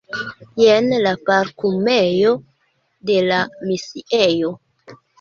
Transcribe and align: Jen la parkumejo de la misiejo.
Jen 0.61 0.89
la 1.07 1.11
parkumejo 1.27 2.33
de 3.13 3.23
la 3.31 3.41
misiejo. 3.71 4.55